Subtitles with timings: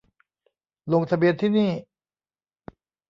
[0.91, 1.71] ลงทะเบียนที่นี่